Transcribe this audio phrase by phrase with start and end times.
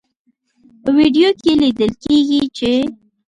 [0.83, 2.71] په ویډیو کې لیدل کیږي چې